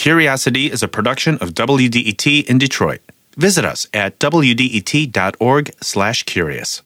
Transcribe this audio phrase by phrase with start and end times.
[0.00, 3.00] CuriosiD is a production of WDET in Detroit.
[3.36, 6.82] Visit us at wdet.org/curious.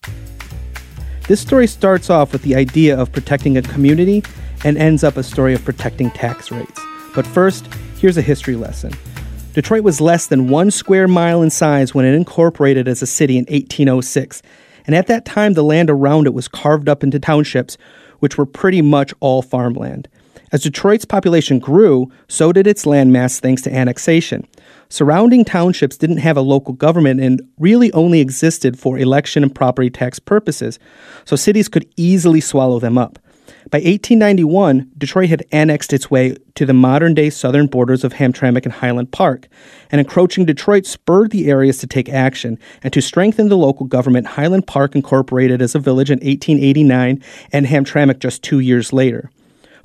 [1.29, 4.21] This story starts off with the idea of protecting a community
[4.65, 6.81] and ends up a story of protecting tax rates.
[7.15, 7.67] But first,
[8.01, 8.91] here's a history lesson.
[9.53, 13.37] Detroit was less than one square mile in size when it incorporated as a city
[13.37, 14.41] in 1806.
[14.85, 17.77] And at that time, the land around it was carved up into townships,
[18.19, 20.09] which were pretty much all farmland.
[20.55, 24.47] As Detroit's population grew, so did its landmass thanks to annexation.
[24.87, 29.89] Surrounding townships didn't have a local government and really only existed for election and property
[29.89, 30.79] tax purposes,
[31.25, 33.19] so cities could easily swallow them up.
[33.69, 38.63] By 1891, Detroit had annexed its way to the modern day southern borders of Hamtramck
[38.63, 39.49] and Highland Park,
[39.91, 42.57] and encroaching Detroit spurred the areas to take action.
[42.81, 47.65] And to strengthen the local government, Highland Park incorporated as a village in 1889 and
[47.65, 49.29] Hamtramck just two years later.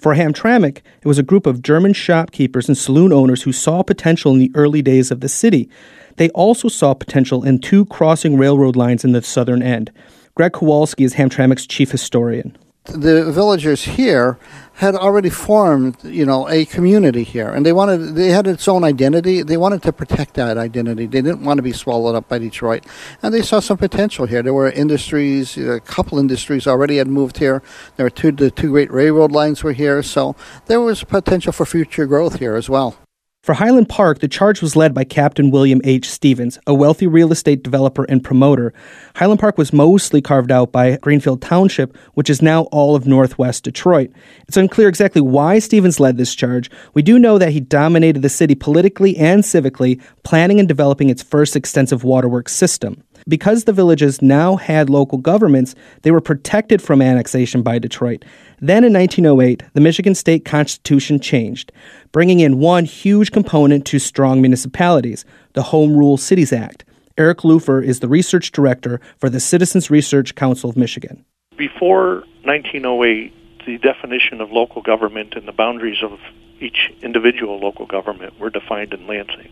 [0.00, 4.32] For Hamtramck, it was a group of German shopkeepers and saloon owners who saw potential
[4.32, 5.68] in the early days of the city.
[6.16, 9.92] They also saw potential in two crossing railroad lines in the southern end.
[10.34, 12.56] Greg Kowalski is Hamtramck's chief historian
[12.92, 14.38] the villagers here
[14.74, 18.82] had already formed, you know, a community here, and they wanted they had its own
[18.82, 19.42] identity.
[19.42, 21.06] They wanted to protect that identity.
[21.06, 22.86] They didn't want to be swallowed up by Detroit,
[23.22, 24.42] and they saw some potential here.
[24.42, 27.62] There were industries, a couple industries already had moved here.
[27.96, 30.34] There were two the two great railroad lines were here, so
[30.66, 32.96] there was potential for future growth here as well.
[33.42, 36.10] For Highland Park, the charge was led by Captain William H.
[36.10, 38.74] Stevens, a wealthy real estate developer and promoter.
[39.16, 43.64] Highland Park was mostly carved out by Greenfield Township, which is now all of northwest
[43.64, 44.10] Detroit.
[44.46, 46.70] It's unclear exactly why Stevens led this charge.
[46.92, 51.22] We do know that he dominated the city politically and civically, planning and developing its
[51.22, 53.02] first extensive waterworks system.
[53.28, 58.24] Because the villages now had local governments, they were protected from annexation by Detroit.
[58.60, 61.72] Then in 1908, the Michigan state constitution changed,
[62.12, 66.84] bringing in one huge component to strong municipalities the Home Rule Cities Act.
[67.18, 71.24] Eric Lupher is the research director for the Citizens Research Council of Michigan.
[71.56, 76.18] Before 1908, the definition of local government and the boundaries of
[76.60, 79.50] each individual local government were defined in Lansing.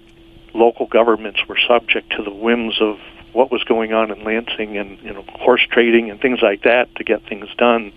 [0.54, 2.96] Local governments were subject to the whims of
[3.38, 6.92] what was going on in Lansing and you know horse trading and things like that
[6.96, 7.92] to get things done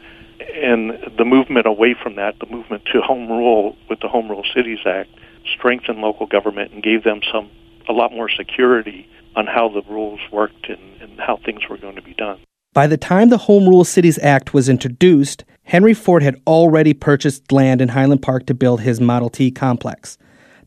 [0.54, 4.46] and the movement away from that, the movement to home rule with the Home Rule
[4.56, 5.10] Cities Act,
[5.56, 7.50] strengthened local government and gave them some
[7.90, 11.96] a lot more security on how the rules worked and, and how things were going
[11.96, 12.40] to be done.
[12.74, 17.52] By the time the Home Rule Cities Act was introduced, Henry Ford had already purchased
[17.52, 20.18] land in Highland Park to build his Model T complex.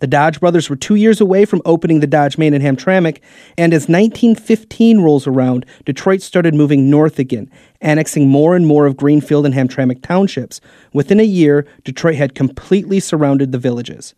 [0.04, 3.22] The Dodge brothers were two years away from opening the Dodge Main in Hamtramck,
[3.56, 7.50] and as 1915 rolls around, Detroit started moving north again,
[7.80, 10.60] annexing more and more of Greenfield and Hamtramck townships.
[10.92, 14.14] Within a year, Detroit had completely surrounded the villages.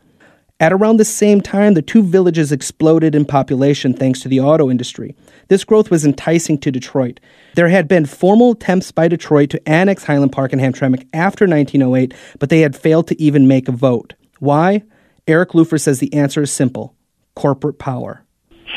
[0.59, 4.69] At around the same time, the two villages exploded in population thanks to the auto
[4.69, 5.15] industry.
[5.47, 7.21] This growth was enticing to Detroit.
[7.55, 12.13] There had been formal attempts by Detroit to annex Highland Park and Hamtramck after 1908,
[12.41, 14.15] but they had failed to even make a vote.
[14.41, 14.83] Why?
[15.27, 16.95] Eric Lupher says the answer is simple
[17.35, 18.23] corporate power.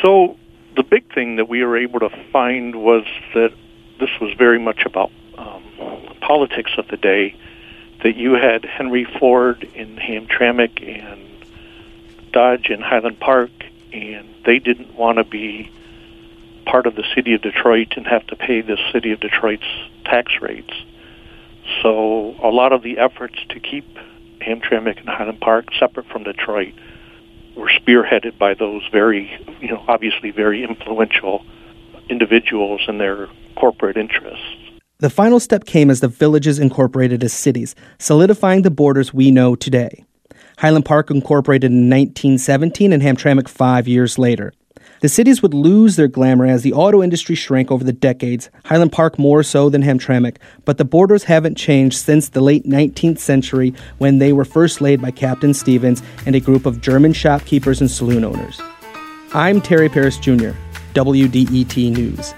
[0.04, 0.38] So,
[0.76, 3.54] the big thing that we were able to find was that
[4.00, 5.64] this was very much about um,
[6.22, 7.36] politics of the day.
[8.04, 11.22] That you had Henry Ford in Hamtramck and
[12.32, 13.52] Dodge in Highland Park,
[13.92, 15.70] and they didn't want to be
[16.66, 19.68] part of the city of Detroit and have to pay the city of Detroit's
[20.06, 20.74] tax rates.
[21.82, 23.86] So a lot of the efforts to keep
[24.42, 26.74] Hamtramck and Highland Park, separate from Detroit,
[27.56, 31.46] were spearheaded by those very, you know, obviously very influential
[32.10, 34.46] individuals and their corporate interests.
[35.00, 39.56] The final step came as the villages incorporated as cities, solidifying the borders we know
[39.56, 40.04] today.
[40.58, 44.52] Highland Park incorporated in 1917 and Hamtramck five years later.
[45.02, 48.92] The cities would lose their glamour as the auto industry shrank over the decades, Highland
[48.92, 53.74] Park more so than Hamtramck, but the borders haven't changed since the late 19th century
[54.00, 57.90] when they were first laid by Captain Stevens and a group of German shopkeepers and
[57.90, 58.60] saloon owners.
[59.34, 60.52] I'm Terry Parris Jr.,
[60.94, 62.34] WDET News.